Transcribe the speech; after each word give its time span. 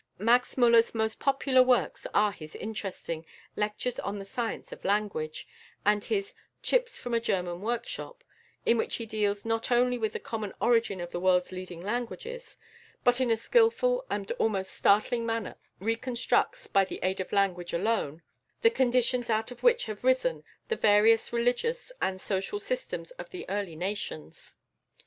Max 0.17 0.55
Müller's 0.55 0.95
most 0.95 1.19
popular 1.19 1.61
works 1.61 2.07
are 2.11 2.31
his 2.31 2.55
interesting 2.55 3.23
"Lectures 3.55 3.99
on 3.99 4.17
the 4.17 4.25
Science 4.25 4.71
of 4.71 4.83
Language," 4.83 5.47
and 5.85 6.03
his 6.03 6.33
"Chips 6.63 6.97
from 6.97 7.13
a 7.13 7.19
German 7.19 7.61
Workshop," 7.61 8.23
in 8.65 8.79
which 8.79 8.95
he 8.95 9.05
deals 9.05 9.45
not 9.45 9.69
only 9.71 9.99
with 9.99 10.13
the 10.13 10.19
common 10.19 10.55
origin 10.59 10.99
of 11.01 11.11
the 11.11 11.19
world's 11.19 11.51
leading 11.51 11.83
languages, 11.83 12.57
but 13.03 13.21
in 13.21 13.29
a 13.29 13.37
skilful 13.37 14.03
and 14.09 14.31
almost 14.39 14.73
startling 14.73 15.23
manner 15.23 15.55
reconstructs, 15.79 16.65
by 16.65 16.83
the 16.83 16.99
aid 17.03 17.19
of 17.19 17.31
language 17.31 17.71
alone, 17.71 18.23
the 18.63 18.71
conditions 18.71 19.29
out 19.29 19.51
of 19.51 19.61
which 19.61 19.85
have 19.85 20.03
risen 20.03 20.43
the 20.67 20.75
various 20.75 21.31
religious 21.31 21.91
and 22.01 22.19
social 22.19 22.59
systems 22.59 23.11
of 23.21 23.29
the 23.29 23.47
early 23.51 23.75
nations. 23.75 24.55